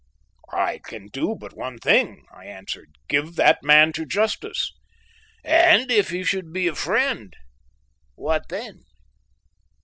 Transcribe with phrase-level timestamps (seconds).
[0.51, 4.71] "I can do but one thing," I answered, "give that man to justice."
[5.43, 7.35] "And if he should be friend,
[8.15, 8.81] what then?"